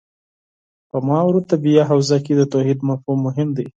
په 0.89 0.97
ماورا 1.07 1.37
الطبیعه 1.41 1.83
حوزه 1.91 2.17
کې 2.25 2.33
د 2.35 2.41
توحید 2.53 2.79
مفهوم 2.89 3.19
مهم 3.27 3.49
دی. 3.57 3.65